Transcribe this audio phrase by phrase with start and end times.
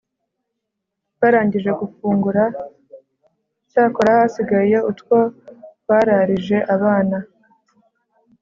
[1.19, 2.43] barangije gufungura,
[3.71, 5.17] cyakora hasigaye utwo
[5.87, 7.17] bararije abana.